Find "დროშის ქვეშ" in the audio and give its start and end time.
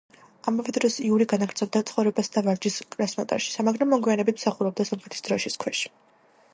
5.31-5.89